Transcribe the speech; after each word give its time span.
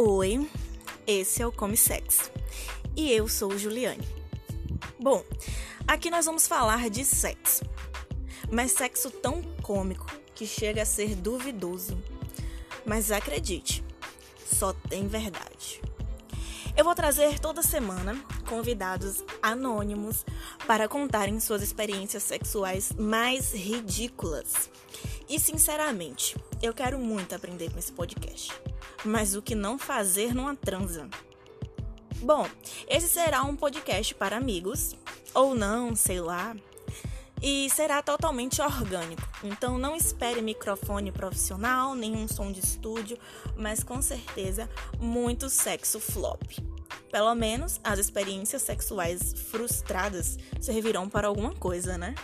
Oi, 0.00 0.48
esse 1.08 1.42
é 1.42 1.46
o 1.48 1.50
Come 1.50 1.76
Sex 1.76 2.30
e 2.94 3.10
eu 3.10 3.26
sou 3.26 3.58
Juliane. 3.58 4.06
Bom, 4.96 5.24
aqui 5.88 6.08
nós 6.08 6.24
vamos 6.24 6.46
falar 6.46 6.88
de 6.88 7.04
sexo, 7.04 7.64
mas 8.48 8.70
sexo 8.70 9.10
tão 9.10 9.42
cômico 9.60 10.06
que 10.36 10.46
chega 10.46 10.82
a 10.82 10.86
ser 10.86 11.16
duvidoso. 11.16 12.00
Mas 12.86 13.10
acredite, 13.10 13.82
só 14.46 14.72
tem 14.72 15.08
verdade. 15.08 15.82
Eu 16.76 16.84
vou 16.84 16.94
trazer 16.94 17.40
toda 17.40 17.60
semana 17.60 18.24
convidados 18.48 19.24
anônimos 19.42 20.24
para 20.64 20.86
contarem 20.86 21.40
suas 21.40 21.60
experiências 21.60 22.22
sexuais 22.22 22.92
mais 22.96 23.52
ridículas. 23.52 24.70
E 25.28 25.40
sinceramente, 25.40 26.36
eu 26.62 26.72
quero 26.72 26.98
muito 26.98 27.34
aprender 27.34 27.70
com 27.70 27.78
esse 27.78 27.92
podcast 27.92 28.52
mas 29.04 29.34
o 29.34 29.42
que 29.42 29.54
não 29.54 29.78
fazer 29.78 30.34
numa 30.34 30.56
transa. 30.56 31.08
Bom, 32.20 32.46
esse 32.88 33.08
será 33.08 33.42
um 33.44 33.54
podcast 33.54 34.14
para 34.14 34.36
amigos, 34.36 34.96
ou 35.32 35.54
não, 35.54 35.94
sei 35.94 36.20
lá, 36.20 36.56
e 37.40 37.70
será 37.70 38.02
totalmente 38.02 38.60
orgânico. 38.60 39.22
Então 39.44 39.78
não 39.78 39.94
espere 39.94 40.42
microfone 40.42 41.12
profissional, 41.12 41.94
nenhum 41.94 42.26
som 42.26 42.50
de 42.50 42.60
estúdio, 42.60 43.16
mas 43.56 43.84
com 43.84 44.02
certeza 44.02 44.68
muito 44.98 45.48
sexo 45.48 46.00
flop. 46.00 46.42
Pelo 47.12 47.34
menos 47.34 47.80
as 47.84 47.98
experiências 47.98 48.62
sexuais 48.62 49.32
frustradas 49.32 50.36
servirão 50.60 51.08
para 51.08 51.28
alguma 51.28 51.54
coisa, 51.54 51.96
né? 51.96 52.14